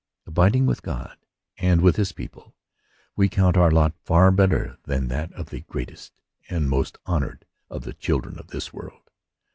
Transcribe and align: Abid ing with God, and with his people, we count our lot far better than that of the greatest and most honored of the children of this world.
Abid 0.27 0.55
ing 0.55 0.65
with 0.65 0.81
God, 0.81 1.15
and 1.59 1.79
with 1.79 1.97
his 1.97 2.11
people, 2.11 2.55
we 3.15 3.29
count 3.29 3.55
our 3.55 3.69
lot 3.69 3.93
far 4.03 4.31
better 4.31 4.79
than 4.85 5.09
that 5.09 5.31
of 5.33 5.51
the 5.51 5.61
greatest 5.61 6.11
and 6.49 6.67
most 6.67 6.97
honored 7.05 7.45
of 7.69 7.83
the 7.83 7.93
children 7.93 8.39
of 8.39 8.47
this 8.47 8.73
world. 8.73 9.11